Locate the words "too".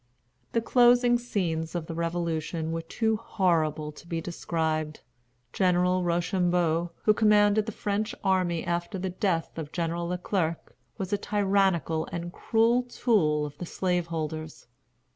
2.81-3.17